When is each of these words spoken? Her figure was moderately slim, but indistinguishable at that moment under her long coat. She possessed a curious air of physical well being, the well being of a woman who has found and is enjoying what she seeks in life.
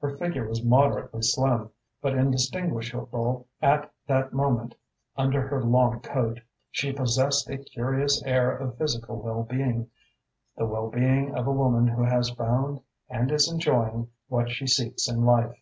Her 0.00 0.16
figure 0.16 0.46
was 0.48 0.62
moderately 0.64 1.22
slim, 1.22 1.70
but 2.00 2.14
indistinguishable 2.14 3.48
at 3.60 3.92
that 4.06 4.32
moment 4.32 4.76
under 5.16 5.48
her 5.48 5.60
long 5.60 5.98
coat. 5.98 6.38
She 6.70 6.92
possessed 6.92 7.50
a 7.50 7.58
curious 7.58 8.22
air 8.22 8.56
of 8.56 8.78
physical 8.78 9.16
well 9.20 9.42
being, 9.42 9.90
the 10.56 10.66
well 10.66 10.88
being 10.88 11.34
of 11.34 11.48
a 11.48 11.52
woman 11.52 11.88
who 11.88 12.04
has 12.04 12.30
found 12.30 12.80
and 13.08 13.32
is 13.32 13.50
enjoying 13.50 14.08
what 14.28 14.50
she 14.50 14.68
seeks 14.68 15.08
in 15.08 15.24
life. 15.24 15.60